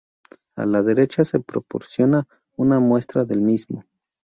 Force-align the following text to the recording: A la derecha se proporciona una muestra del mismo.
A 0.55 0.65
la 0.65 0.81
derecha 0.81 1.23
se 1.23 1.39
proporciona 1.41 2.25
una 2.57 2.79
muestra 2.79 3.23
del 3.23 3.39
mismo. 3.41 3.85